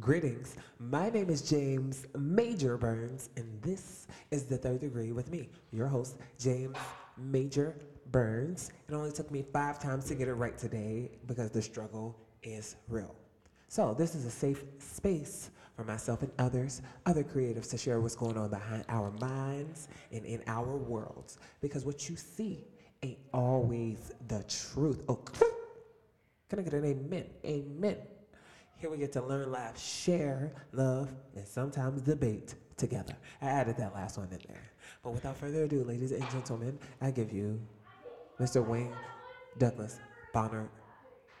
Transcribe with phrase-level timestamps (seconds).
[0.00, 0.56] Greetings.
[0.78, 5.86] My name is James Major Burns, and this is the third degree with me, your
[5.86, 6.76] host, James
[7.16, 7.74] Major
[8.12, 8.70] Burns.
[8.86, 12.76] It only took me five times to get it right today because the struggle is
[12.86, 13.14] real.
[13.68, 18.14] So, this is a safe space for myself and others, other creatives, to share what's
[18.14, 21.38] going on behind our minds and in our worlds.
[21.60, 22.66] Because what you see
[23.02, 25.02] ain't always the truth.
[25.08, 25.16] Oh,
[26.48, 27.24] can I get an amen?
[27.44, 27.96] Amen.
[28.78, 33.16] Here we get to learn, laugh, share, love, and sometimes debate together.
[33.42, 34.62] I added that last one in there.
[35.02, 37.60] But without further ado, ladies and gentlemen, I give you
[38.38, 38.64] Mr.
[38.64, 38.94] Wayne
[39.58, 39.98] Douglas
[40.32, 40.68] Bonner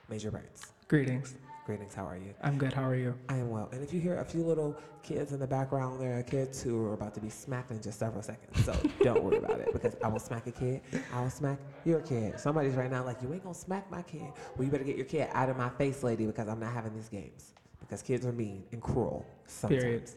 [0.08, 0.72] Major Burns.
[0.88, 1.36] Greetings.
[1.68, 2.32] Greetings, how are you?
[2.42, 2.72] I'm good.
[2.72, 3.14] How are you?
[3.28, 3.68] I am well.
[3.72, 6.82] And if you hear a few little kids in the background, there are kids who
[6.86, 8.64] are about to be smacked in just several seconds.
[8.64, 10.80] So don't worry about it because I will smack a kid.
[11.12, 12.40] I will smack your kid.
[12.40, 14.32] Somebody's right now like, you ain't gonna smack my kid.
[14.56, 16.94] Well, you better get your kid out of my face, lady, because I'm not having
[16.94, 17.52] these games.
[17.80, 19.82] Because kids are mean and cruel sometimes.
[19.82, 20.10] Period.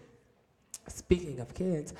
[0.87, 1.93] Speaking of kids,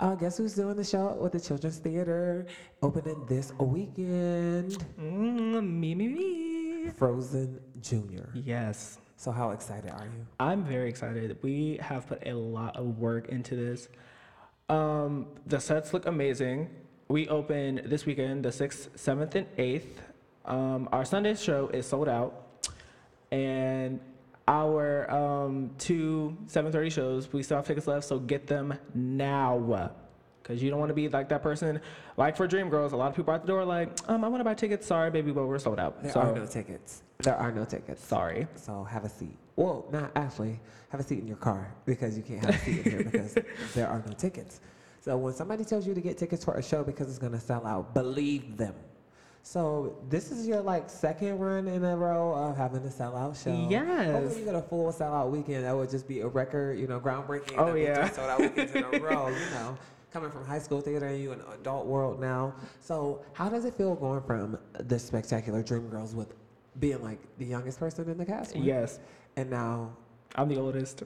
[0.00, 2.46] uh, guess who's doing the show with the Children's Theater
[2.80, 4.82] opening this weekend?
[4.98, 6.53] Mm, me, me, me.
[6.90, 8.30] Frozen Junior.
[8.34, 8.98] Yes.
[9.16, 10.26] So how excited are you?
[10.40, 11.38] I'm very excited.
[11.42, 13.88] We have put a lot of work into this.
[14.68, 16.70] Um, the sets look amazing.
[17.08, 19.96] We open this weekend, the 6th, 7th, and 8th.
[20.46, 22.64] Um, our Sunday show is sold out.
[23.30, 24.00] And
[24.46, 29.90] our um, two 7.30 shows, we still have tickets left, so get them now.
[30.44, 31.80] Because you don't want to be like that person.
[32.18, 34.28] Like for Dream Girls, a lot of people are at the door like, um, I
[34.28, 34.86] want to buy tickets.
[34.86, 36.02] Sorry, baby, but we're sold out.
[36.02, 37.02] There so, are no tickets.
[37.18, 38.04] There are no tickets.
[38.04, 38.46] sorry.
[38.54, 39.38] So have a seat.
[39.56, 40.60] Well, not actually.
[40.90, 43.38] Have a seat in your car because you can't have a seat in here because
[43.74, 44.60] there are no tickets.
[45.00, 47.66] So when somebody tells you to get tickets for a show because it's gonna sell
[47.66, 48.74] out, believe them.
[49.42, 53.66] So this is your like second run in a row of having a sellout show.
[53.68, 54.12] Yes.
[54.12, 55.64] Hopefully you get a full sellout weekend.
[55.64, 57.54] That would just be a record, you know, groundbreaking.
[57.58, 58.10] Oh, yeah.
[58.10, 59.76] Sold out weekends in a row, you know.
[60.14, 62.54] Coming from high school theater and you in adult world now.
[62.80, 66.32] So how does it feel going from the spectacular Dreamgirls with
[66.78, 68.54] being like the youngest person in the cast?
[68.54, 69.00] Yes.
[69.34, 69.90] And now
[70.36, 71.02] I'm the oldest.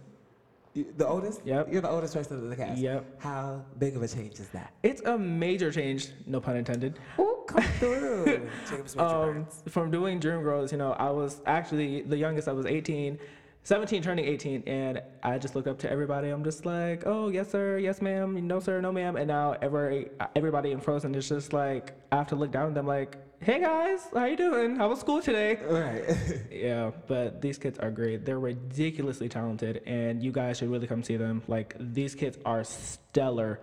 [0.74, 1.40] the oldest?
[1.46, 1.72] Yep.
[1.72, 2.78] You're the oldest person in the cast.
[2.78, 3.22] Yep.
[3.22, 4.74] How big of a change is that?
[4.82, 6.98] It's a major change, no pun intended.
[7.18, 8.46] Oh, come through.
[8.70, 12.46] James Um, from doing Dreamgirls, you know, I was actually the youngest.
[12.46, 13.18] I was 18,
[13.68, 16.30] 17, turning 18, and I just look up to everybody.
[16.30, 19.16] I'm just like, oh, yes, sir, yes, ma'am, no, sir, no, ma'am.
[19.16, 22.74] And now every everybody in Frozen is just like, I have to look down at
[22.74, 24.76] them like, hey guys, how you doing?
[24.76, 25.58] How was school today?
[25.68, 26.02] Right.
[26.50, 28.24] Yeah, but these kids are great.
[28.24, 31.42] They're ridiculously talented, and you guys should really come see them.
[31.46, 33.60] Like these kids are stellar.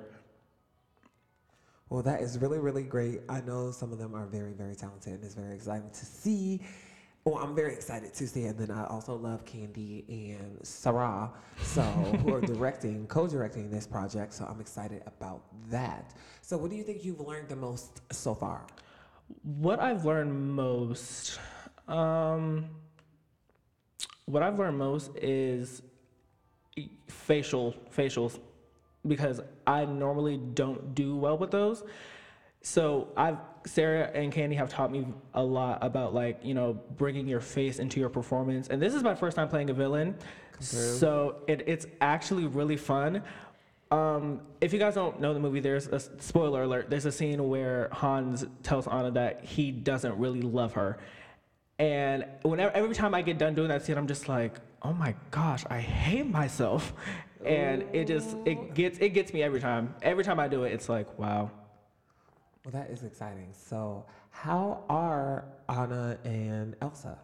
[1.90, 3.22] Well, that is really, really great.
[3.28, 6.62] I know some of them are very, very talented, and it's very exciting to see.
[7.28, 11.82] Well, I'm very excited to see, and then I also love Candy and Sarah, so
[12.22, 14.32] who are directing, co-directing this project.
[14.32, 15.42] So I'm excited about
[15.72, 16.14] that.
[16.44, 18.68] So, what do you think you've learned the most so far?
[19.42, 21.40] What I've learned most,
[21.88, 22.68] um,
[24.26, 25.82] what I've learned most is
[27.08, 28.38] facial facials
[29.08, 31.84] because I normally don't do well with those.
[32.66, 33.38] So I've
[33.68, 35.06] Sarah and Candy have taught me
[35.36, 39.04] a lot about like you know bringing your face into your performance, and this is
[39.04, 40.16] my first time playing a villain,
[40.60, 43.22] so it, it's actually really fun.
[43.92, 46.90] Um, if you guys don't know the movie, there's a spoiler alert.
[46.90, 50.98] There's a scene where Hans tells Anna that he doesn't really love her,
[51.78, 55.14] and whenever every time I get done doing that scene, I'm just like, oh my
[55.30, 56.94] gosh, I hate myself,
[57.46, 59.94] and it just it gets it gets me every time.
[60.02, 61.52] Every time I do it, it's like wow.
[62.66, 63.54] Well, that is exciting.
[63.54, 67.18] So, how are Anna and Elsa?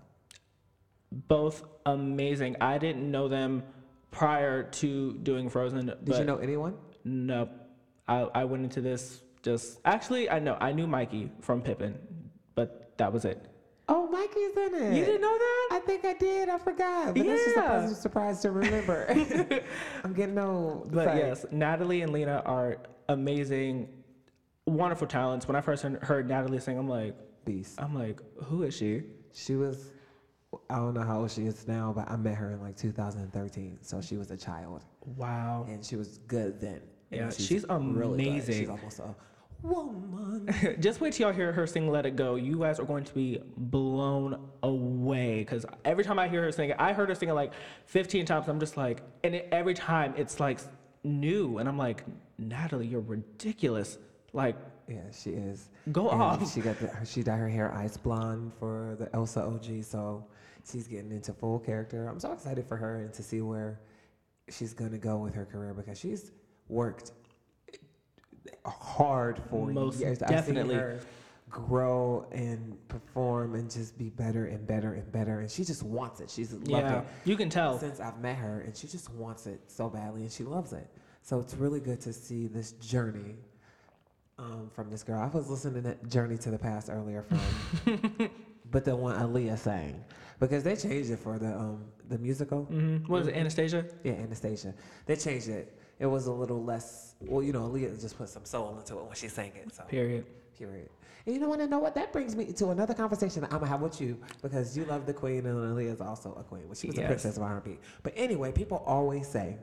[1.12, 2.56] both amazing.
[2.62, 3.64] I didn't know them
[4.12, 5.94] prior to doing Frozen.
[6.04, 6.76] Did you know anyone?
[7.04, 7.50] No,
[8.08, 11.98] I, I went into this just actually I know I knew Mikey from Pippin,
[12.56, 13.46] but that was it.
[13.90, 14.96] Oh, Mikey's in it.
[14.96, 15.70] You didn't know that?
[15.72, 16.48] I think I did.
[16.48, 17.14] I forgot.
[17.16, 19.06] But that's just a pleasant surprise to remember.
[20.04, 20.92] I'm getting old.
[20.92, 22.78] But like- yes, Natalie and Lena are
[23.10, 23.90] amazing,
[24.66, 25.48] wonderful talents.
[25.48, 27.16] When I first heard- Natalie sing, I'm like,
[27.46, 27.82] Beast.
[27.82, 29.02] I'm like, who is she?
[29.34, 29.92] She was,
[30.70, 33.80] I don't know how old she is now, but I met her in like 2013.
[33.82, 34.84] So she was a child.
[35.18, 35.66] Wow.
[35.68, 36.82] And she was good then.
[37.10, 38.30] Yeah, she's really good.
[38.30, 38.54] amazing.
[38.60, 39.16] She's almost a
[39.64, 40.50] woman.
[40.80, 43.14] Just wait till y'all hear her sing "Let It Go." You guys are going to
[43.14, 47.28] be blown away because every time I hear her sing, it, I heard her sing
[47.30, 47.52] it like
[47.88, 48.48] 15 times.
[48.48, 50.60] I'm just like, and it, every time it's like
[51.04, 52.06] new, and I'm like,
[52.38, 53.98] Natalie, you're ridiculous.
[54.34, 54.56] Like,
[54.88, 55.70] Yeah, she is.
[55.92, 56.54] Go And off.
[56.54, 59.84] She got the, she dyed her hair ice blonde for the Elsa OG.
[59.84, 60.26] So
[60.70, 62.08] she's getting into full character.
[62.08, 63.80] I'm so excited for her and to see where
[64.50, 66.32] she's gonna go with her career because she's
[66.68, 67.12] worked
[68.66, 70.20] hard for Most years.
[70.20, 70.62] definitely.
[70.62, 71.00] I've seen her
[71.50, 76.22] grow and perform and just be better and better and better, and she just wants
[76.22, 76.30] it.
[76.30, 77.78] She's loved Yeah, it you can tell.
[77.78, 80.88] since I've met her, and she just wants it so badly, and she loves it.
[81.24, 83.36] So it's really good to see this journey
[84.42, 85.22] um, from this girl.
[85.22, 88.30] I was listening to that Journey to the Past earlier from,
[88.72, 90.04] but the one Aaliyah sang
[90.40, 92.64] because they changed it for the um, the musical.
[92.72, 93.12] Mm-hmm.
[93.12, 93.86] What is it, Anastasia?
[94.04, 94.74] Yeah, Anastasia.
[95.06, 95.78] They changed it.
[96.00, 97.16] It was a little less.
[97.22, 99.74] Well, you know, Aaliyah just put some soul into it when she sang it.
[99.74, 100.26] So Period.
[100.58, 100.90] period.
[101.26, 103.60] And you don't want to know what that brings me to another conversation that I'm
[103.60, 106.64] gonna have with you because you love the queen and Aaliyah is also a queen.
[106.66, 107.78] Well, she was a princess of R&B.
[108.02, 109.58] But anyway, people always say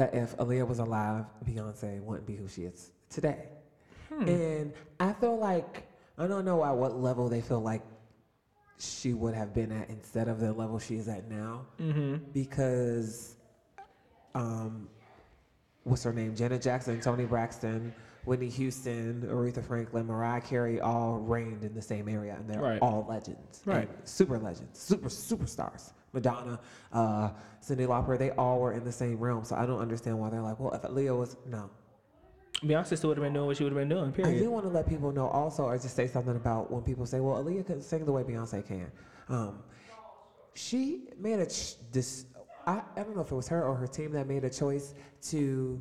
[0.00, 3.44] that if Aaliyah was alive, Beyonce wouldn't be who she is today.
[4.08, 4.28] Hmm.
[4.28, 5.86] And I feel like
[6.18, 7.82] I don't know at what level they feel like
[8.78, 12.16] she would have been at instead of the level she is at now Mm-hmm.
[12.32, 13.36] because
[14.34, 14.88] um,
[15.84, 16.34] what's her name?
[16.34, 17.92] Janet Jackson, Toni Braxton,
[18.24, 22.78] Whitney Houston, Aretha Franklin, Mariah Carey all reigned in the same area, and they're Right.
[22.80, 23.88] all legends, Right.
[24.04, 25.92] super legends, super superstars.
[26.12, 26.58] Madonna,
[26.92, 27.30] uh,
[27.62, 29.44] Cyndi Lauper, they all were in the same realm.
[29.44, 31.70] So I don't understand why they're like, well, if Leo was no.
[32.62, 34.12] Beyonce still would have been doing what she would have been doing.
[34.26, 37.06] I do want to let people know also, or just say something about when people
[37.06, 38.90] say, well, Aaliyah couldn't sing the way Beyonce can.
[39.28, 39.62] Um,
[40.54, 42.26] she made a ch- this.
[42.66, 44.94] I, I don't know if it was her or her team that made a choice
[45.28, 45.80] to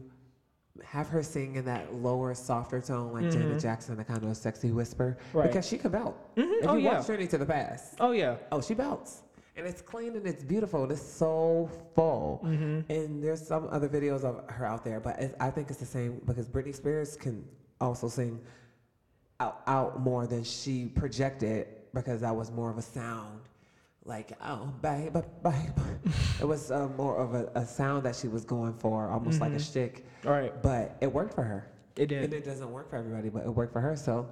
[0.86, 3.62] have her sing in that lower, softer tone, like Janet Mhm.
[3.62, 5.48] Jackson, a kind of sexy whisper, Right.
[5.48, 6.16] because she could belt.
[6.38, 6.62] Mhm.
[6.64, 6.98] If Oh you yeah.
[7.00, 8.38] watch Journey to the Past, Oh yeah.
[8.54, 9.24] oh, she belts,
[9.56, 12.42] and it's clean and it's beautiful and it's so full.
[12.46, 12.92] Mm-hmm.
[12.92, 16.22] And there's some other videos of her out there, but I think it's the same
[16.26, 17.46] because Britney Spears can
[17.82, 18.40] also sing
[19.40, 23.42] out, out more than she projected because that was more of a sound.
[24.06, 25.14] Like, oh, babe,
[25.44, 25.54] babe.
[26.40, 29.52] it was uh, more of a, a sound that she was going for, almost like
[29.52, 29.70] a Mhm.
[29.72, 30.06] shtick.
[30.26, 30.54] All right.
[30.64, 31.68] But it worked for her.
[31.96, 33.96] It did, and it doesn't work for everybody, but it worked for her.
[33.96, 34.26] So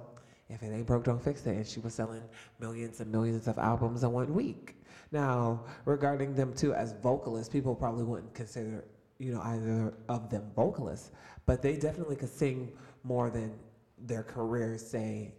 [0.48, 1.50] if it ain't broke, don't fix it.
[1.54, 2.22] And she was selling
[2.58, 4.74] millions and millions of albums in one week.
[5.10, 8.84] Now, regarding them too as vocalists, people probably wouldn't consider,
[9.18, 11.10] you know, either of them vocalists,
[11.46, 12.72] but they definitely could sing
[13.04, 13.52] more than
[13.98, 15.34] their careers say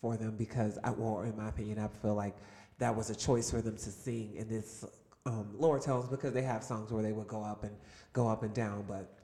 [0.00, 2.34] for them because, I, well, in my opinion, I feel like
[2.78, 4.84] that was a choice for them to sing in this
[5.26, 7.74] um, lower tones because they have songs where they would go up and
[8.12, 9.16] go up and down, but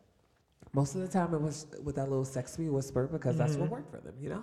[0.73, 3.73] most of the time it was with that little sexy whisper because that's what Mhm.
[3.73, 4.43] worked for them, you know.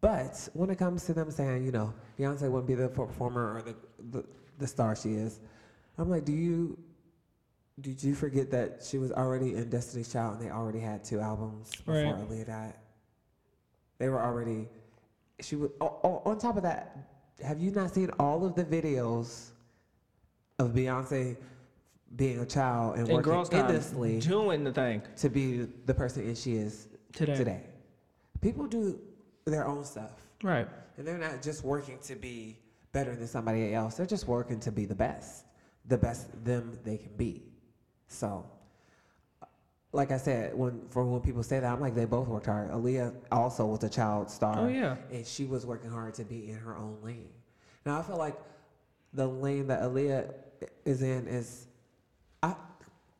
[0.00, 3.62] But when it comes to them saying, you know, Beyonce wouldn't be the performer or
[3.62, 3.74] the,
[4.10, 4.24] the
[4.58, 5.40] the star she is,
[5.98, 6.78] I'm like, do you
[7.80, 11.20] did you forget that she was already in Destiny's Child and they already had two
[11.20, 12.14] albums before Right.
[12.14, 12.74] Aaliyah died?
[13.98, 14.68] They were already.
[15.40, 15.70] She was.
[15.80, 16.96] Oh, oh, on top of that,
[17.42, 19.48] have you not seen all of the videos
[20.58, 21.36] of Beyonce
[22.14, 26.38] being a child and And working endlessly doing the thing to be the person that
[26.38, 27.36] she is today.
[27.36, 27.60] today?
[28.40, 28.98] People do
[29.52, 30.10] their own stuff,
[30.42, 30.68] Right.
[30.98, 32.56] and they're not just working to be
[32.92, 33.96] better than somebody else.
[33.96, 35.44] They're just working to be the best,
[35.86, 37.44] the best them they can be.
[38.08, 38.44] So,
[39.92, 42.70] like I said, when for when people say that, I'm like they both worked hard.
[42.70, 44.96] Aaliyah also was a child star Oh yeah.
[45.12, 47.30] and she was working hard to be in her own lane.
[47.84, 48.36] Now I feel like
[49.12, 50.34] the lane that Aaliyah
[50.84, 51.66] is in is,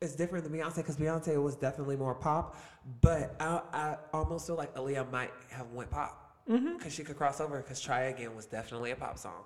[0.01, 2.55] it's different than Beyonce because Beyonce was definitely more pop,
[3.01, 6.77] but I, I almost feel like Aaliyah might have went pop Mm-hmm.
[6.77, 9.43] because she could cross over because Try Again was definitely a pop song,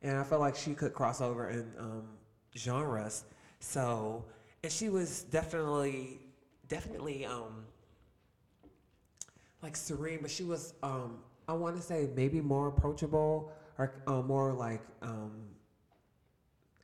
[0.00, 2.04] and I feel like she could cross over in um,
[2.56, 3.24] genres.
[3.58, 4.24] So,
[4.62, 6.20] and she was definitely,
[6.68, 7.64] definitely um,
[9.60, 14.22] like serene, but she was um I want to say maybe more approachable or uh,
[14.22, 15.32] more like um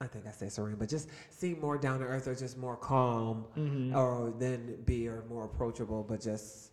[0.05, 2.77] I think I say serene, but just seem more down to earth or just more
[2.77, 3.97] calm Mm-hmm.
[3.97, 6.71] or then be or more approachable, but just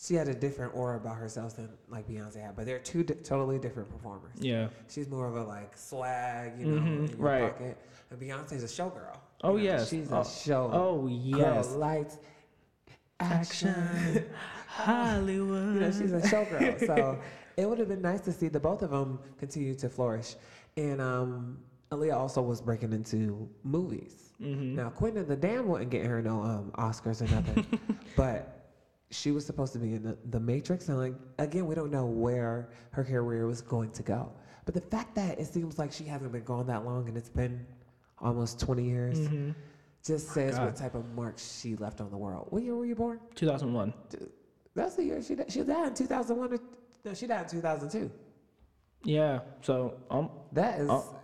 [0.00, 2.54] she had a different aura about herself than like Beyonce had.
[2.54, 4.36] But they're two di- totally different performers.
[4.38, 4.68] Yeah.
[4.88, 7.52] She's more of a like swag, you know, Mhm, your right.
[7.52, 7.78] pocket.
[8.10, 9.16] And Beyonce's a showgirl.
[9.42, 9.88] Oh, you know, yes.
[9.88, 10.70] she's Oh, a show.
[10.72, 11.68] Oh yes.
[11.68, 12.18] Girl, lights,
[13.20, 13.68] Action.
[13.70, 14.24] action.
[14.68, 15.74] Hollywood.
[15.74, 16.86] you know, she's a showgirl.
[16.86, 17.18] So
[17.56, 20.36] it would have been nice to see the both of them continue to flourish.
[20.76, 21.58] And um,
[21.90, 24.32] Aaliyah also was breaking into movies.
[24.40, 24.76] Mm-hmm.
[24.76, 27.66] Now, Queen of the Damned wouldn't get her no um, Oscars or nothing,
[28.16, 28.54] but
[29.10, 30.88] she was supposed to be in the, the Matrix.
[30.88, 34.30] And like, again, we don't know where her career was going to go.
[34.66, 37.30] But the fact that it seems like she hasn't been gone that long and it's
[37.30, 37.64] been
[38.20, 39.50] almost 20 years Mm-hmm.
[40.04, 40.66] just says God.
[40.66, 42.48] what type of mark she left on the world.
[42.50, 43.18] What year were you born?
[43.34, 43.94] 2001.
[44.74, 45.50] That's the year she died.
[45.50, 46.52] She died in 2001.
[46.52, 46.58] Or,
[47.04, 48.10] no, she died in 2002.
[49.08, 49.40] Yeah.
[49.62, 50.90] So um, That is.
[50.90, 51.16] Oh,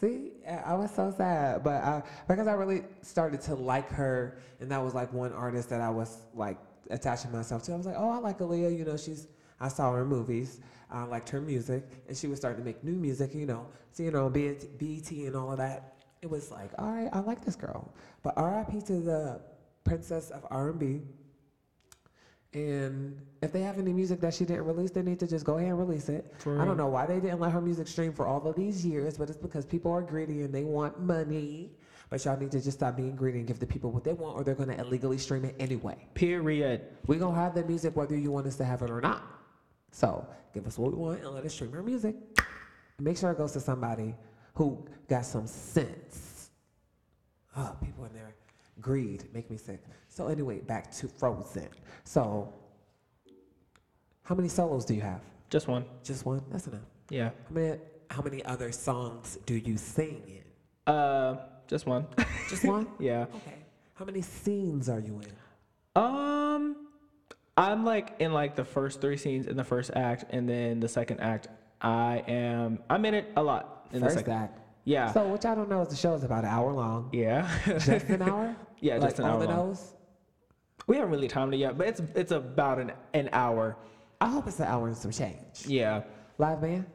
[0.00, 4.38] See, I I was so sad, but I, because I really started to like her,
[4.60, 6.56] and that was like one artist that I was like
[6.88, 7.72] attaching myself to.
[7.72, 8.78] I was like, oh, I like Aaliyah.
[8.78, 9.26] You know, she's.
[9.60, 10.60] I saw her movies.
[10.88, 13.34] I liked her music, and she was starting to make new music.
[13.34, 15.94] You know, so you know, BET BET and all of that.
[16.22, 17.92] It was like, all right, I like this girl.
[18.22, 18.82] But R.I.P.
[18.82, 19.40] to the
[19.84, 21.02] princess of R&B.
[22.54, 25.58] And if they have any music that she didn't release, they need to just go
[25.58, 26.32] ahead and release it.
[26.46, 29.18] I don't know why they didn't let her music stream for all of these years,
[29.18, 31.72] but it's because people are greedy and they want money.
[32.10, 34.34] But y'all need to just stop being greedy and give the people what they want,
[34.34, 36.08] or they're gonna illegally stream it anyway.
[36.14, 36.80] period.
[37.06, 39.22] We're gonna have the music whether you want us to have it or not.
[39.90, 42.16] So give us what we want and let us stream our music.
[42.98, 44.14] Make sure it goes to somebody
[44.54, 46.50] who got some sense.
[47.56, 48.34] Oh, people in there,
[48.80, 49.82] greed make me sick.
[50.08, 51.68] So anyway, back to Frozen.
[52.04, 52.52] So,
[54.22, 55.20] how many solos do you have?
[55.50, 55.84] Just one.
[56.02, 56.42] Just one.
[56.50, 56.80] That's enough.
[57.10, 57.30] Yeah.
[57.48, 57.78] How many?
[58.10, 60.92] How many other songs do you sing in?
[60.92, 62.06] Uh, just one.
[62.48, 62.86] Just one.
[62.98, 63.26] yeah.
[63.34, 63.54] Okay.
[63.92, 66.02] How many scenes are you in?
[66.02, 66.86] Um,
[67.58, 70.88] I'm like in like the first three scenes in the first act, and then the
[70.88, 71.48] second act,
[71.82, 72.78] I am.
[72.88, 74.32] I'm in it a lot in the First second.
[74.32, 74.60] act.
[74.88, 75.12] Yeah.
[75.12, 77.10] So what y'all don't know is the show is about an hour long.
[77.12, 77.46] yeah.
[77.66, 78.56] Just an hour?
[78.80, 79.56] Yeah, like just an on hour the long.
[79.70, 79.92] nose?
[80.86, 83.76] we haven't really timed it yet, but it's it's about an an hour.
[84.20, 85.66] I hope it's an hour and some change.
[85.66, 86.04] Yeah.
[86.38, 86.86] Live band?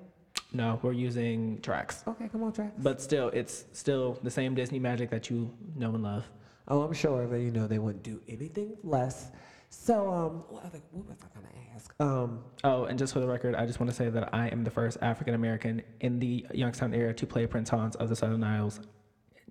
[0.53, 2.71] No, we're using tracks, Okay, come on, tracks.
[2.77, 6.25] but still, it's still the same Disney magic that you know and love.
[6.69, 9.29] Oh, I'm sure that you know they wouldn't do anything less.
[9.75, 11.93] So, um, what, other, what was I gonna ask?
[11.99, 14.63] Um, Oh, and just for the record, I just want to say that I am
[14.63, 18.43] the first African American in the Youngstown area to play Prince Hans of the Southern
[18.43, 18.79] Isles.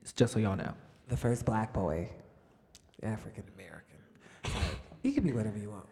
[0.00, 0.72] It's just so y'all know.
[1.08, 2.08] the first black boy,
[3.02, 3.98] African American.
[5.02, 5.86] You can be whatever you want.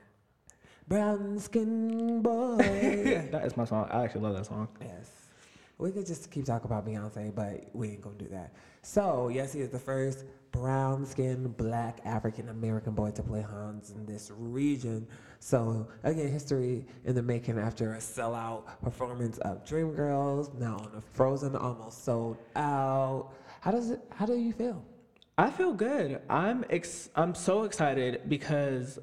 [0.89, 3.29] Brown skin boy.
[3.33, 3.89] That is my song.
[3.91, 4.69] I actually love that song.
[4.81, 5.11] Yes.
[5.81, 8.53] We could just keep talking about Beyonce, but we ain't gonna do that.
[8.83, 13.91] So, yes, he is the first brown skinned black African American boy to play Hans
[13.91, 15.07] in this region.
[15.39, 21.01] So, again, history in the making after a sellout performance of Dreamgirls, now on a
[21.01, 23.33] Frozen, almost sold out.
[23.63, 24.85] How does it, how do you feel?
[25.39, 26.21] I feel good.
[26.29, 28.99] I'm ex- I'm so excited because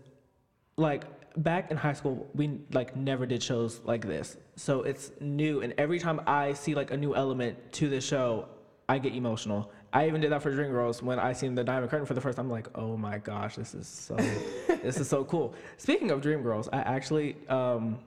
[0.76, 1.06] like
[1.38, 4.38] back in high school we like never did shows like this.
[4.58, 8.50] So it's new and every time I see like a new element to the show,
[8.90, 9.72] I get emotional.
[9.94, 12.38] I even did that for Dreamgirls when I seen the Diamond Curtain for the first
[12.38, 12.48] time.
[12.48, 14.16] I'm like, oh my gosh, this is so
[14.68, 15.54] this is so cool.
[15.78, 18.00] Speaking of Dreamgirls, I actually um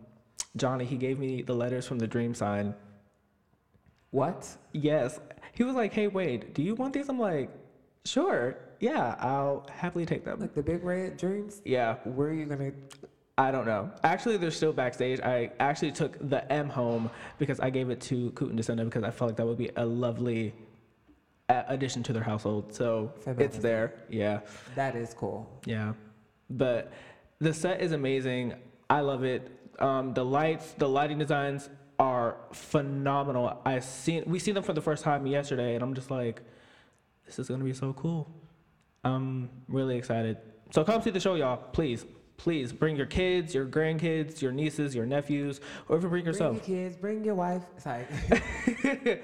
[0.56, 2.74] Johnny, he gave me the letters from the Dream Sign
[4.10, 4.48] What?
[4.72, 5.20] Yes.
[5.52, 7.08] He was like, hey, Wade, do you want these?
[7.08, 7.50] I'm like,
[8.04, 8.56] sure.
[8.80, 10.40] Yeah, I'll happily take them.
[10.40, 11.62] Like the big red dreams?
[11.64, 12.72] Yeah, Where are you gonna?
[13.40, 13.90] I don't know.
[14.04, 15.18] Actually, they're still backstage.
[15.20, 19.10] I actually took the M home because I gave it to Kuten Descenda because I
[19.10, 20.52] felt like that would be a lovely
[21.48, 22.74] addition to their household.
[22.74, 23.94] So it's there.
[24.10, 24.40] Yeah.
[24.74, 25.48] That is cool.
[25.64, 25.94] Yeah,
[26.50, 26.92] but
[27.38, 28.56] the set is amazing.
[28.90, 29.50] I love it.
[29.78, 33.58] Um, the lights, the lighting designs are phenomenal.
[33.64, 36.42] I seen we seen them for the first time yesterday, and I'm just like,
[37.24, 38.30] this is gonna be so cool.
[39.02, 40.36] I'm really excited.
[40.72, 41.56] So come see the show, y'all.
[41.56, 42.04] Please,
[42.40, 46.56] please bring your kids, your grandkids, your nieces, your nephews, or even bring Bring yourself.
[46.56, 47.62] your kids, bring your wife.
[47.78, 48.06] Sorry.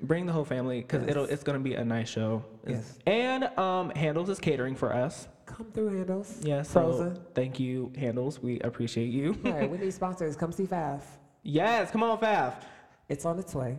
[0.00, 1.10] Bring the whole family because Yes.
[1.10, 2.44] it'll it's gonna be a nice show.
[2.64, 3.00] Yes.
[3.04, 5.26] And um, Handel's is catering for us.
[5.44, 6.38] Come through, Handel's.
[6.40, 6.72] Yes.
[6.72, 7.18] Frozen.
[7.34, 8.40] thank you, Handel's.
[8.40, 9.36] We appreciate you.
[9.44, 10.36] All right, we need sponsors.
[10.36, 11.02] Come see Faf.
[11.42, 12.62] yes, come on, Faf.
[13.08, 13.76] It's on its way.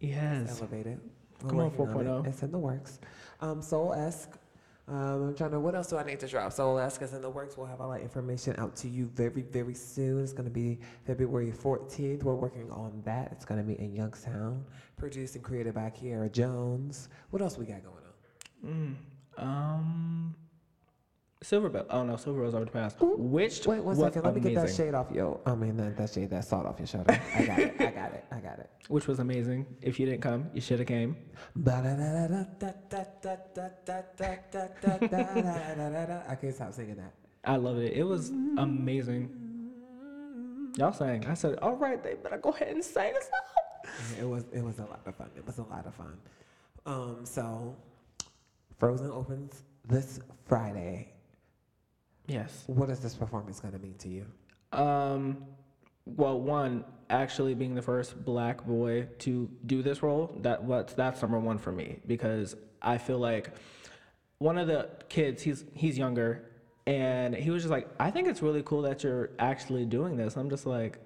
[0.00, 0.58] Yes.
[0.58, 0.98] Elevated.
[1.42, 2.06] We're Come on, working it.
[2.08, 2.26] 4.0.
[2.26, 2.98] It's in the works.
[3.40, 4.36] Um, Soul esque.
[4.90, 5.60] Um, I'm trying to.
[5.60, 6.52] What else do I need to drop?
[6.58, 7.56] Esque is in the works.
[7.56, 10.20] We'll have all that information out to you very, very soon.
[10.20, 12.24] It's going to be February 14th.
[12.24, 13.28] We're working on that.
[13.30, 14.64] It's going to be in Youngstown,
[14.96, 17.08] produced and created by Kiara Jones.
[17.30, 17.94] What else we got going
[18.66, 18.96] on?
[19.38, 20.34] Mm, um,
[21.42, 21.86] Silverbell.
[21.88, 22.98] Oh no, Silverbell's already passed.
[23.00, 24.24] Which Wait one second.
[24.24, 25.40] Let me get that shade off your.
[25.46, 27.18] I mean, that, that shade, that salt off your shoulder.
[27.34, 27.74] I got it.
[27.80, 28.24] I got it.
[28.30, 28.70] I got it.
[28.88, 29.64] Which was amazing.
[29.80, 31.16] If you didn't come, you should have came.
[36.28, 37.14] I can't stop singing that.
[37.42, 37.94] I love it.
[37.94, 38.28] It was
[38.58, 39.30] amazing.
[40.76, 41.24] Y'all sang.
[41.26, 43.88] I said, all right, they better go ahead and sing us out.
[44.20, 45.30] It was it was a lot of fun.
[45.36, 46.18] It was a lot of fun.
[46.84, 47.74] Um, so
[48.78, 51.09] Frozen opens this Friday.
[52.30, 52.64] Yes.
[52.66, 54.26] What is this performance going to mean to you?
[54.72, 55.44] Um,
[56.06, 61.20] well, one actually being the first black boy to do this role that what's that's
[61.22, 63.52] number one for me because I feel like
[64.38, 66.44] one of the kids he's he's younger
[66.86, 70.36] and he was just like I think it's really cool that you're actually doing this.
[70.36, 71.00] I'm just like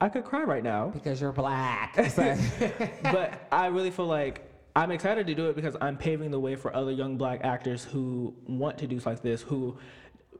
[0.00, 0.88] I could cry right now.
[0.88, 1.96] Because you're black.
[3.02, 4.47] but I really feel like
[4.78, 7.82] I'm excited to do it because I'm paving the way for other young black actors
[7.84, 9.76] who want to do stuff like this, who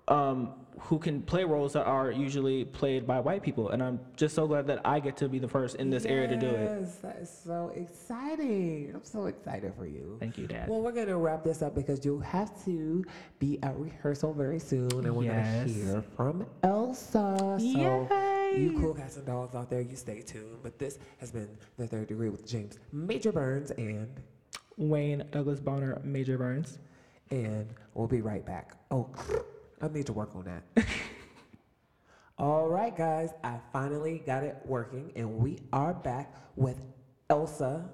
[0.07, 3.71] um, who can play roles that are usually played by white people.
[3.71, 6.29] And I'm just so glad that I get to be the first in this area
[6.29, 6.71] to do it.
[6.81, 8.93] Yes, that is so exciting.
[8.95, 10.17] I'm so excited for you.
[10.21, 10.69] Thank you, Dad.
[10.69, 13.05] Well, we're going to wrap this up because you'll have to
[13.41, 14.89] be at rehearsal very soon.
[14.93, 15.65] And we're Yes.
[15.65, 17.57] going to hear from Elsa.
[17.59, 18.38] So, Yay!
[18.57, 20.59] You cool cats and dolls out there, you stay tuned.
[20.63, 23.71] But this has been The Third Degree with James Major Burns.
[23.73, 24.09] And,
[24.77, 26.79] Wayne Douglas Bonner, Major Burns.
[27.31, 28.77] and we'll be right back.
[28.91, 29.11] Oh,
[29.83, 30.87] I need to work on that.
[32.39, 36.81] All right, guys, I finally got it working, and we are back with
[37.29, 37.89] Elsa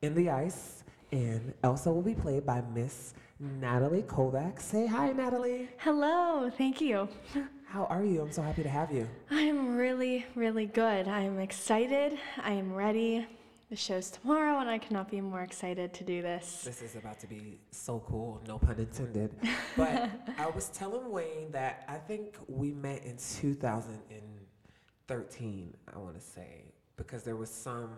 [0.00, 0.84] in the ice.
[1.12, 4.62] And Elsa will be played by Miss Natalie Kovacs.
[4.62, 5.68] Say hi, Natalie.
[5.78, 7.08] Hello, thank you.
[7.70, 8.20] How are you?
[8.20, 9.08] I'm so happy to have you.
[9.30, 11.06] I'm really, really good.
[11.06, 12.18] I am excited.
[12.42, 13.24] I am ready.
[13.70, 16.62] The show's tomorrow, and I cannot be more excited to do this.
[16.64, 19.30] This is about to be so cool, no pun intended.
[19.76, 26.20] But I was telling Wayne that I think we met in 2013, I want to
[26.20, 26.64] say,
[26.96, 27.90] because there was some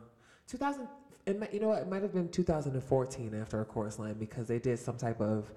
[0.48, 0.86] 2000.
[1.24, 1.80] It might, you know what?
[1.80, 5.50] It might have been 2014 after a chorus line because they did some type of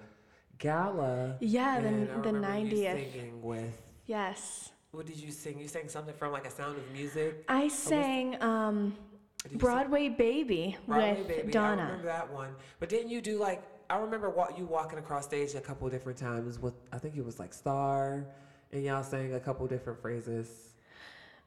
[0.58, 1.36] gala.
[1.42, 3.12] Yeah, the- the 90th.
[3.12, 3.82] singing with.
[4.08, 4.72] Yes.
[4.92, 5.60] What did you sing?
[5.60, 7.44] You sang something from like a Sound of Music.
[7.50, 8.96] I sang um,
[9.44, 11.48] you sing- Broadway Baby Broadway with Baby.
[11.50, 11.82] I Donna.
[11.84, 12.56] remember that one.
[12.80, 16.60] But didn't you do like I remember you walking across stage a couple different times
[16.60, 18.26] with I think it was like Star
[18.72, 20.48] and y'all sang a couple different phrases.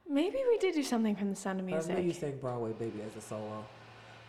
[0.07, 1.91] Maybe we did do something from the Sound of Music.
[1.91, 3.65] I know you sang Broadway Baby as a solo.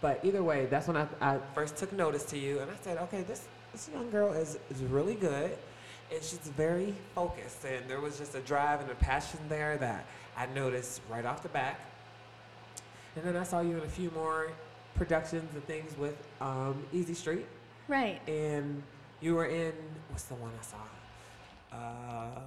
[0.02, 2.96] But either way, that's when I, I first took notice to you and I said,
[2.99, 5.56] okay, this this young girl is, is really good
[6.12, 10.05] and she's very focused and there was just a drive and a passion there that
[10.37, 11.79] I noticed right off the bat.
[13.17, 14.50] And then I saw you in a few more
[14.95, 17.47] productions and things with um, Easy Street.
[17.88, 18.21] Right.
[18.29, 18.83] And
[19.21, 19.73] you were in
[20.08, 21.76] what's the one I saw?
[21.76, 22.41] Uh,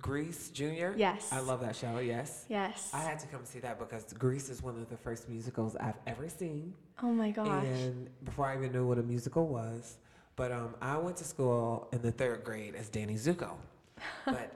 [0.00, 0.94] Grease Junior.
[0.96, 1.30] Yes.
[1.32, 1.98] I love that show.
[1.98, 2.44] Yes.
[2.48, 2.90] Yes.
[2.92, 5.98] I had to come see that because Grease is one of the first musicals I've
[6.06, 6.74] ever seen.
[7.02, 7.64] oh my gosh.
[7.64, 9.96] And before I even knew what a musical was,
[10.36, 13.52] but um, I went to school in the third grade as Danny Zuko,
[14.24, 14.52] but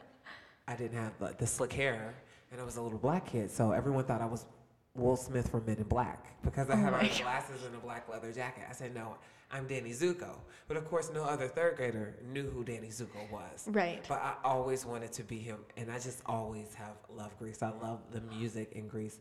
[0.67, 2.15] I didn't have like, the slick hair,
[2.53, 4.47] and I was a little black kid, so everyone thought I was
[4.95, 7.79] Will Smith from Men in Black because I Oh had my on glasses and a
[7.79, 8.65] black leather jacket.
[8.69, 9.15] I said, no,
[9.51, 10.31] I'm Danny Zuko.
[10.67, 13.69] But of course, no other third grader knew who Danny Zuko was.
[13.69, 14.05] Right.
[14.09, 17.63] But I always wanted to be him, and I just always have loved Grease.
[17.63, 19.21] I love the music in Grease.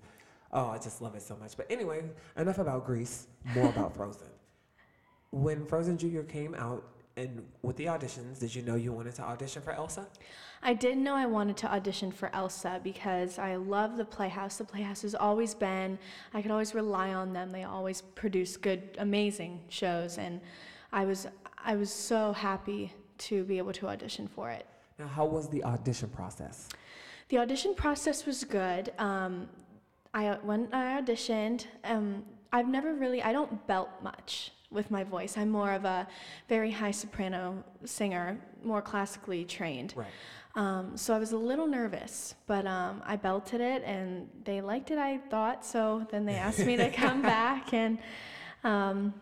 [0.52, 1.56] Oh, I just love it so much.
[1.56, 2.04] But anyway,
[2.38, 4.28] enough about Grease, more about Frozen.
[5.32, 6.84] When Frozen Junior came out,
[7.18, 10.08] and with the auditions, did you know you wanted to audition for Elsa?
[10.62, 14.58] I did know I wanted to audition for Elsa because I love the Playhouse.
[14.58, 15.98] The Playhouse has always been,
[16.34, 17.50] I could always rely on them.
[17.50, 20.40] They always produce good, amazing shows, and
[20.94, 21.28] I was,
[21.64, 24.68] I was so happy to be able to audition for it.
[25.00, 26.70] Now, how was the audition process?
[27.30, 28.94] The audition process was good.
[28.98, 29.50] Um,
[30.14, 35.38] I when I auditioned, um, I've never really I don't belt much with my voice.
[35.38, 36.08] I'm more of a
[36.50, 39.94] very high soprano singer, more classically trained.
[39.96, 40.08] Right.
[40.56, 44.90] Um, so I was a little nervous, but um, I belted it, and they liked
[44.92, 44.98] it.
[44.98, 46.08] I thought so.
[46.10, 48.00] Then they asked me to come back and
[48.64, 49.14] um,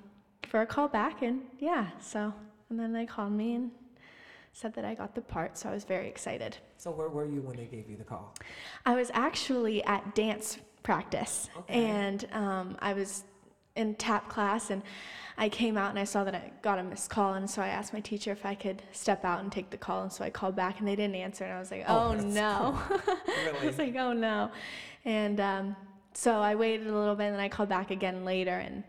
[0.47, 1.87] for a call back, and yeah.
[1.99, 2.33] So
[2.69, 3.71] and then they called me and
[4.53, 5.57] said that I got the part.
[5.57, 6.57] So I was very excited.
[6.77, 8.33] So where were you when they gave you the call?
[8.85, 11.83] I was actually at dance practice, Okay.
[11.85, 13.25] and um, I was
[13.75, 14.81] in tap class, and
[15.37, 17.67] I came out and I saw that I got a missed call, and so I
[17.67, 20.29] asked my teacher if I could step out and take the call, and so I
[20.29, 23.67] called back, and they didn't answer, and I was like, Oh, oh, no, I Really?
[23.67, 24.49] was like, oh no,
[25.03, 25.75] and um,
[26.13, 28.83] so I waited a little bit, and then I called back again later, and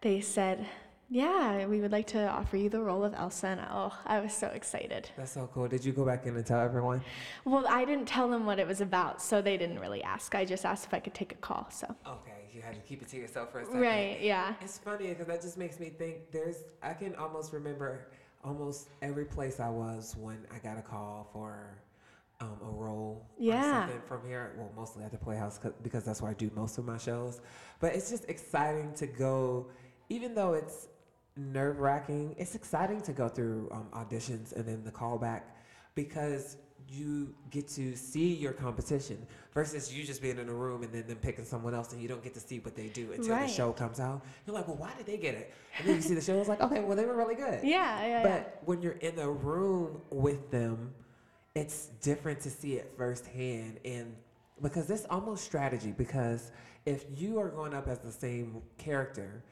[0.00, 0.66] they said.
[1.10, 4.32] Yeah, we would like to offer you the role of Elsa, and oh, I was
[4.32, 5.10] so excited.
[5.18, 5.68] That's so cool.
[5.68, 7.02] Did you go back in and tell everyone?
[7.44, 10.34] Well, I didn't tell them what it was about, so they didn't really ask.
[10.34, 11.68] I just asked if I could take a call.
[11.70, 11.94] So.
[12.06, 13.80] Okay, you had to keep it to yourself for a second.
[13.80, 14.18] Right.
[14.20, 14.54] Yeah.
[14.60, 18.06] It's funny because that just makes me think there's, I can almost remember
[18.44, 21.78] almost every place I was when I got a call for
[22.40, 23.86] um, a role or Yeah.
[23.86, 24.52] something from here.
[24.56, 27.40] Well, mostly at the Playhouse because that's where I do most of my shows.
[27.80, 29.66] But it's just exciting to go,
[30.08, 30.88] even though it's
[31.36, 35.42] nerve wracking, it's exciting to go through um, auditions and then the callback
[35.96, 36.56] because
[36.94, 41.06] you get to see your competition versus you just being in a room and then
[41.06, 43.46] them picking someone else and you don't get to see what they do until Right.
[43.48, 44.24] the show comes out.
[44.46, 45.52] You're like, well, why did they get it?
[45.78, 47.62] And then you see the show, it's like, okay, well, they were really good.
[47.64, 48.00] Yeah.
[48.00, 48.06] Yeah.
[48.06, 48.22] yeah.
[48.22, 50.92] But when you're in the room with them,
[51.54, 53.78] it's different to see it firsthand.
[53.84, 54.14] And
[54.62, 55.92] because it's almost strategy.
[55.96, 56.50] Because
[56.86, 59.42] if you are going up as the same character,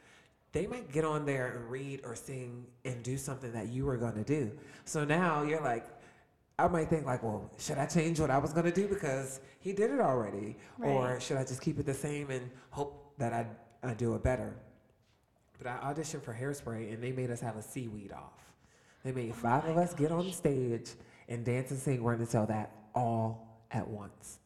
[0.51, 3.97] they might get on there and read or sing and do something that you were
[3.97, 4.51] going to do.
[4.85, 5.85] So now you're like,
[6.59, 9.39] I might think like, well, should I change what I was going to do because
[9.59, 13.33] he did it already, or should I just keep it the same and hope that
[13.33, 13.45] I
[13.81, 14.53] I do it better?
[15.57, 18.43] But I auditioned for Hairspray and they made us have a seaweed off.
[19.03, 20.91] They made five of us get on the stage
[21.27, 24.39] and dance and sing Run and Tell That all at once.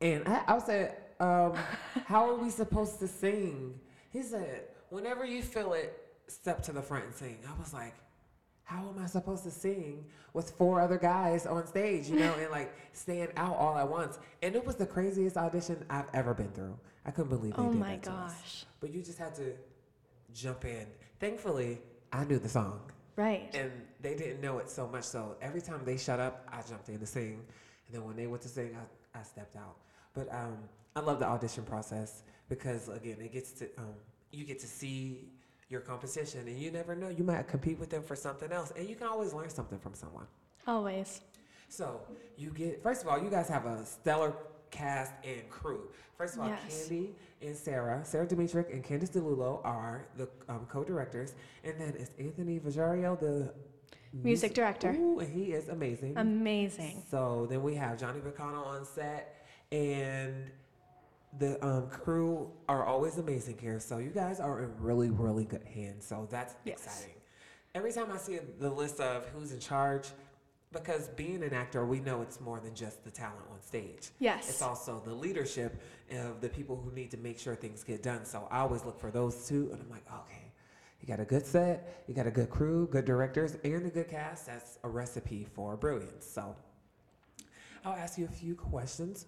[0.00, 1.54] And I, I said, um,
[2.06, 3.78] How are we supposed to sing?
[4.10, 7.38] He said, Whenever you feel it, step to the front and sing.
[7.48, 7.94] I was like,
[8.66, 12.50] How am I supposed to sing with four other guys on stage, you know, and
[12.50, 14.18] like stand out all at once?
[14.42, 16.76] And it was the craziest audition I've ever been through.
[17.04, 18.32] I couldn't believe they Oh did my that to us.
[18.34, 18.64] gosh.
[18.80, 19.52] But you just had to
[20.34, 20.86] jump in.
[21.20, 21.78] Thankfully,
[22.12, 22.80] I knew the song
[23.14, 23.48] Right.
[23.54, 25.04] and they didn't know it so much.
[25.04, 27.40] So every time they shut up, I jumped in to sing,
[27.86, 28.76] and then when they went to sing,
[29.14, 29.76] I, I stepped out.
[30.12, 30.58] But um,
[30.96, 33.94] I love the audition process because again, it gets to um,
[34.32, 35.28] you get to see
[35.68, 38.88] your competition, and you never know you might compete with them for something else, and
[38.88, 40.26] you can always learn something from someone.
[40.66, 41.20] Always.
[41.68, 42.00] So
[42.36, 44.32] you get first of all, you guys have a stellar
[44.70, 45.88] cast and crew.
[46.16, 46.88] First of all, Yes.
[46.88, 52.10] Candy and Sarah, Sarah Dimitrik and Candice DeLulo are the um, co-directors, and then it's
[52.18, 53.52] Anthony Vajario, the
[54.12, 54.92] Music director.
[54.92, 56.14] Ooh, and he is amazing.
[56.16, 57.02] Amazing.
[57.10, 60.50] So then we have Johnny Bacano on set, and
[61.38, 63.78] the um, crew are always amazing here.
[63.80, 66.06] So you guys are in really, really good hands.
[66.06, 66.84] So that's Yes.
[66.84, 67.14] exciting.
[67.74, 70.08] Every time I see the list of who's in charge,
[70.72, 74.10] because being an actor, we know it's more than just the talent on stage.
[74.18, 74.48] Yes.
[74.48, 78.24] It's also the leadership of the people who need to make sure things get done.
[78.24, 80.52] So I always look for those two, and I'm like, okay,
[81.00, 84.08] you got a good set, you got a good crew, good directors, and a good
[84.08, 84.46] cast.
[84.46, 86.26] That's a recipe for brilliance.
[86.26, 86.56] So
[87.84, 89.26] I'll ask you a few questions.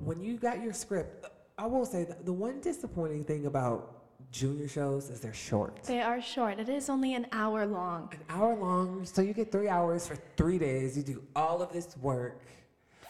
[0.00, 4.66] When you got your script, I will say that the one disappointing thing about junior
[4.66, 5.84] shows is they're short.
[5.84, 6.58] They are short.
[6.58, 10.16] It is only an hour long An hour long, so you get three hours for
[10.36, 10.96] three days.
[10.96, 12.40] You do all of this work.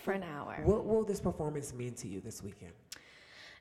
[0.03, 0.61] for an hour.
[0.65, 2.73] What will this performance mean to you this weekend?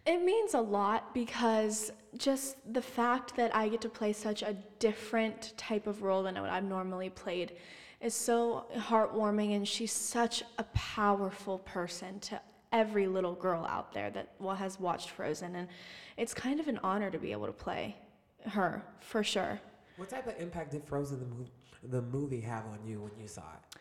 [0.06, 4.58] It means a lot because just the fact that I get to play such a
[4.80, 7.54] different type of role than what I've normally played
[8.02, 12.42] is so heartwarming, and she's such a powerful person to
[12.74, 15.68] every little girl out there that has watched Frozen, and
[16.18, 17.96] it's kind of an honor to be able to play
[18.48, 19.62] her for sure.
[19.96, 21.48] What type of impact did Frozen
[21.84, 23.80] the, the movie have on you when you saw it?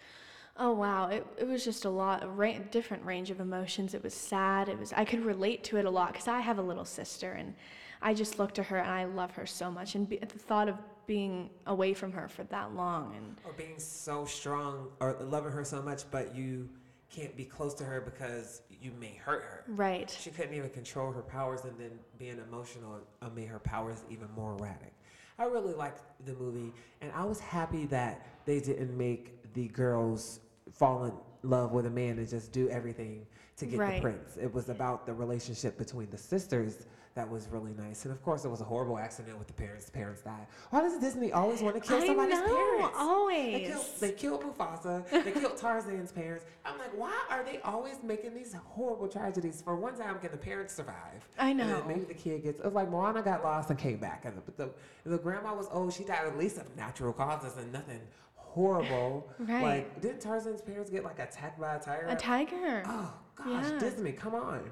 [0.59, 3.94] Oh wow, it, it was just a lot, a ra- different range of emotions.
[3.94, 4.68] It was sad.
[4.68, 7.33] It was I could relate to it a lot because I have a little sister,
[7.33, 7.55] and
[8.02, 9.94] I just look to her and I love her so much.
[9.94, 10.76] And be, the thought of
[11.07, 15.64] being away from her for that long, and Or being so strong or loving her
[15.64, 16.68] so much, but you
[17.11, 19.64] can't be close to her because you may hurt her.
[19.68, 22.99] right, She couldn't even control her powers, and then being emotional
[23.35, 24.92] made her powers even more erratic.
[25.38, 30.40] I really liked the movie, and I was happy that they didn't make the girls
[30.73, 33.95] fall in love with a man and just do everything to get Right.
[33.97, 34.37] the prince.
[34.37, 38.44] It was about the relationship between the sisters that was really nice, and of course,
[38.44, 39.85] it was a horrible accident with the parents.
[39.85, 40.46] The parents died.
[40.70, 42.96] Why does Disney always want to kill I somebody's know, parents?
[42.96, 43.68] They always.
[43.68, 45.25] killed, they killed Mufasa.
[45.25, 46.46] They killed Tarzan's parents.
[46.64, 49.61] I'm like, why are they always making these horrible tragedies?
[49.62, 51.29] For one time, can the parents survive?
[51.38, 51.85] I know.
[51.87, 52.61] maybe the kid gets.
[52.61, 54.70] It was like Moana got lost and came back, and the, but the,
[55.11, 55.92] the grandma was old.
[55.92, 58.01] She died at least of natural causes and nothing
[58.37, 59.29] horrible.
[59.38, 59.62] Right.
[59.62, 62.07] Like, didn't Tarzan's parents get like attacked by a tiger?
[62.09, 62.83] a tiger.
[62.87, 63.79] Oh gosh, Yeah.
[63.79, 64.70] Disney, come on!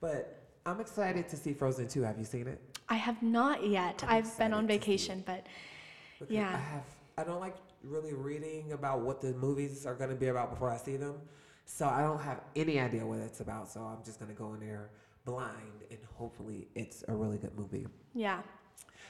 [0.00, 2.02] But I'm excited to see Frozen 2.
[2.02, 2.60] Have you seen it?
[2.88, 4.02] I have not yet.
[4.06, 5.46] I'm I've been on excited to see vacation, but
[6.18, 6.48] Because Yeah.
[6.54, 6.84] I have.
[7.18, 10.70] I don't like really reading about what the movies are going to be about before
[10.70, 11.16] I see them,
[11.66, 13.68] so I don't have any idea what it's about.
[13.68, 14.90] So I'm just going to go in there
[15.24, 17.86] blind, and hopefully it's a really good movie.
[18.14, 18.40] yeah.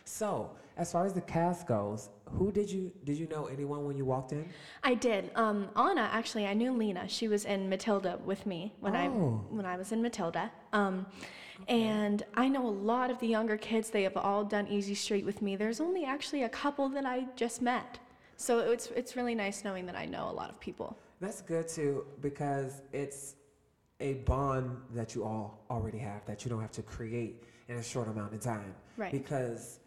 [0.05, 3.97] So as far as the cast goes, who did you did you know anyone when
[3.97, 4.49] you walked in?
[4.83, 5.31] I did.
[5.37, 7.07] Um, Anna, actually, I knew Lena.
[7.07, 9.47] She was in Matilda with me when I Oh.
[9.51, 10.51] when I was in Matilda.
[10.73, 11.07] Um,
[11.69, 13.91] and I know a lot of the younger kids.
[13.91, 15.57] They have all done Easy Street with me.
[15.57, 17.99] There's only actually a couple that I just met.
[18.37, 20.99] So it's it's really nice knowing that I know a lot of people.
[21.21, 23.37] That's good too because it's
[24.01, 27.83] a bond that you all already have that you don't have to create in a
[27.83, 28.75] short amount of time.
[28.97, 29.13] Right.
[29.13, 29.79] Because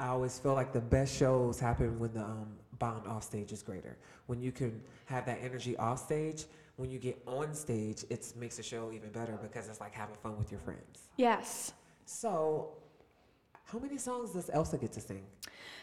[0.00, 2.48] I always feel like the best shows happen when the um,
[2.78, 3.96] bond off stage is greater.
[4.26, 6.46] When you can have that energy off stage,
[6.82, 10.16] when you get on stage, it makes the show even better because it's like having
[10.16, 10.96] fun with your friends.
[11.16, 11.72] Yes.
[12.06, 12.72] So,
[13.66, 15.22] How many songs does Elsa get to sing?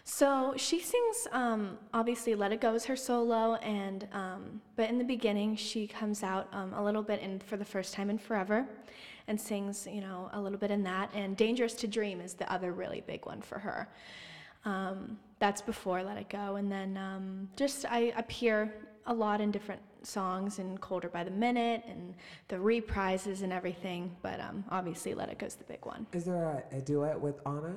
[0.03, 4.97] So she sings, um, obviously, "Let It Go" is her solo, and um, but in
[4.97, 8.17] the beginning she comes out um, a little bit in for the first time in
[8.19, 8.67] forever,
[9.27, 11.09] and sings, you know, a little bit in that.
[11.15, 13.87] And "Dangerous to Dream" is the other really big one for her.
[14.65, 18.71] Um, that's before "Let It Go," and then um, just I appear
[19.09, 22.13] a lot in different songs and "Colder by the Minute" and
[22.47, 24.15] the reprises and everything.
[24.21, 26.07] But um, obviously, "Let It Go" is the big one.
[26.13, 27.75] Is there a, a duet with Anna?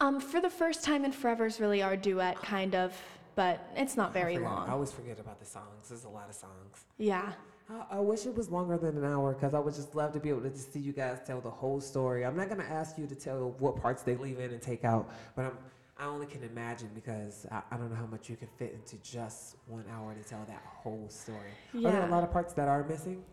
[0.00, 2.96] Um, for the first time in forever is really our duet, kind of,
[3.34, 4.52] but it's not very I forget.
[4.52, 5.88] I always forget about the songs.
[5.88, 6.84] There's a lot of songs.
[6.98, 7.32] Yeah.
[7.68, 10.20] I, I wish it was longer than an hour because I would just love to
[10.20, 12.24] be able to just see you guys tell the whole story.
[12.24, 15.10] I'm not gonna ask you to tell what parts they leave in and take out,
[15.34, 15.58] but I'm
[15.98, 18.96] I only can imagine because I, I don't know how much you can fit into
[19.02, 21.50] just one hour to tell that whole story.
[21.74, 21.88] Yeah.
[21.88, 23.24] Are there a lot of parts that are missing?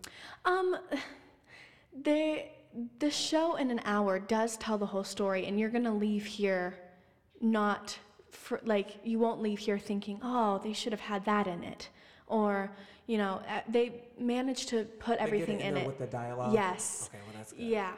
[0.46, 0.78] Um,
[1.94, 2.52] they
[3.00, 6.78] the show in an hour does tell the whole story, and you're gonna leave here
[7.40, 7.98] not
[8.32, 11.90] for, like you won't leave here thinking, oh, they should have had that in it,
[12.28, 12.72] or
[13.06, 15.88] you know, uh, they managed to put They everything in there it.
[15.88, 16.52] with the dialogue.
[16.54, 17.10] Yes.
[17.14, 17.62] Okay, well that's good.
[17.62, 17.94] Yeah,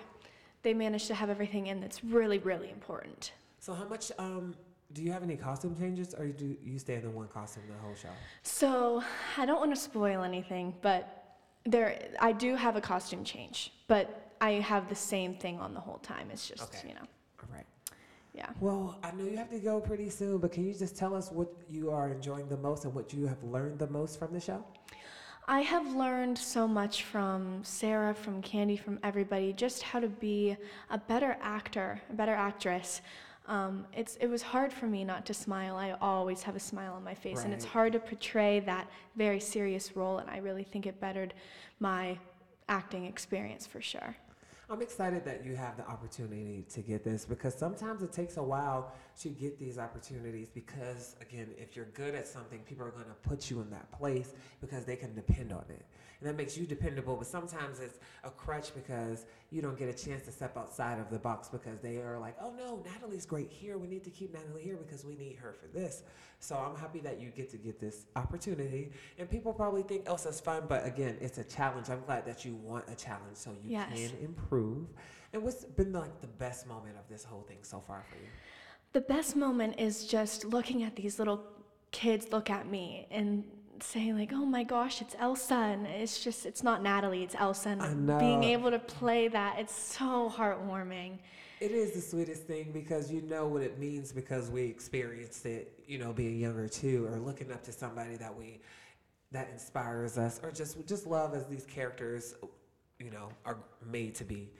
[0.63, 3.31] they managed to have everything in that's really really important.
[3.67, 4.55] So how much um
[4.93, 7.77] do you have any costume changes or do you stay in the one costume the
[7.85, 8.15] whole show?
[8.41, 9.03] So
[9.37, 14.31] I don't want to spoil anything, but there I do have a costume change, but
[14.39, 16.29] I have the same thing on the whole time.
[16.31, 16.87] It's just Okay.
[16.87, 17.07] you know,
[17.43, 17.65] All right.
[18.33, 18.51] yeah.
[18.61, 21.29] Well, I know you have to go pretty soon, but can you just tell us
[21.29, 24.39] what you are enjoying the most and what you have learned the most from the
[24.39, 24.63] show?
[25.49, 30.55] I have learned so much from Sarah, from Candy, from everybody, just how to be
[30.89, 33.01] a better actor, a better actress.
[33.47, 35.77] Um, it's it was hard for me not to smile.
[35.77, 39.39] I always have a smile on my face, and it's hard to portray that very
[39.39, 40.17] serious role.
[40.17, 41.33] And I really think it bettered
[41.79, 42.17] my
[42.67, 44.15] acting experience for sure.
[44.69, 48.43] I'm excited that you have the opportunity to get this because sometimes it takes a
[48.43, 53.05] while to get these opportunities because, again, if you're good at something, people are going
[53.05, 55.85] to put you in that place because they can depend on it.
[56.19, 59.93] And that makes you dependable, but sometimes it's a crutch because you don't get a
[59.93, 63.51] chance to step outside of the box because they are like, oh no, Natalie's great
[63.51, 63.77] here.
[63.77, 66.03] We need to keep Natalie here because we need her for this.
[66.39, 68.91] So I'm happy that you get to get this opportunity.
[69.19, 71.89] And people probably think oh, Elsa's fun, but again, it's a challenge.
[71.89, 73.89] I'm glad that you want a challenge so you Yes.
[73.93, 74.87] can improve.
[75.33, 78.29] And what's been like the best moment of this whole thing so far for you?
[78.93, 81.43] The best moment is just looking at these little
[81.91, 83.43] kids look at me and
[83.83, 87.77] saying like, "Oh my gosh, it's Elsa," and it's just it's not Natalie, it's Elsa,
[87.79, 91.19] and I being able to play that, it's so heartwarming.
[91.59, 95.83] It is the sweetest thing because you know what it means because we experienced it,
[95.87, 98.61] you know, being younger too, or looking up to somebody that we
[99.31, 102.35] that inspires us, or just just love as these characters,
[102.99, 104.51] you know, are made to be.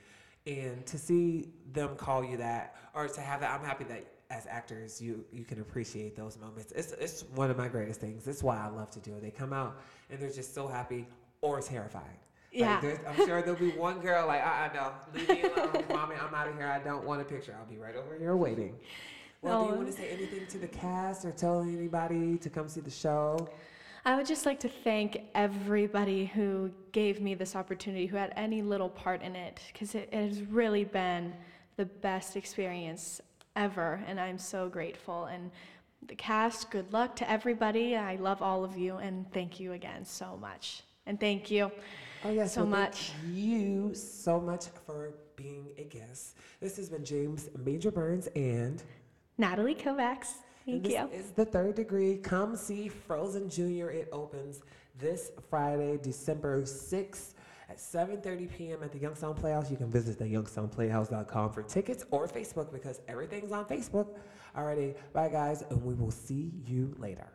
[0.46, 4.46] And to see them call you that, or to have that, I'm happy that as
[4.48, 6.72] actors you you can appreciate those moments.
[6.74, 8.28] It's it's one of my greatest things.
[8.28, 9.22] It's why I love to do it.
[9.22, 9.78] They come out
[10.10, 11.08] and they're just so happy
[11.42, 12.18] or terrified.
[12.52, 12.82] Yeah.
[12.82, 16.16] there's- I'm sure there'll be one girl like, uh, uh no, leave me alone, mommy.
[16.16, 16.68] I'm out of here.
[16.68, 17.56] I don't want a picture.
[17.58, 18.76] I'll be right over here waiting.
[19.42, 22.68] Well, do you want to say anything to the cast or tell anybody to come
[22.68, 23.48] see the show?
[24.06, 28.62] I would just like to thank everybody who gave me this opportunity, who had any
[28.62, 31.34] little part in it, because it, it has really been
[31.76, 33.22] the best experience
[33.62, 35.26] ever, and I'm so grateful.
[35.26, 35.52] And
[36.08, 37.98] the cast, good luck to everybody.
[37.98, 40.84] I love all of you, and thank you again so much.
[41.06, 41.72] And thank you.
[42.24, 43.12] Oh yes, So well, thank much.
[43.32, 46.36] you so much for being a guest.
[46.62, 48.82] This has been James Major Burns and
[49.38, 50.34] Natalie Kovacs,
[50.66, 51.10] thank this you.
[51.14, 52.18] is the third degree.
[52.18, 53.92] Come see Frozen Junior.
[53.92, 54.62] It opens
[55.00, 57.34] this Friday, December 6th
[57.70, 58.84] at 7.30 p.m.
[58.84, 59.70] at the Youngstown Playhouse.
[59.70, 64.08] You can visit the youngstownplayhouse.com for tickets or Facebook because everything's on Facebook.
[64.58, 67.28] Alrighty, bye guys, and we will see you later.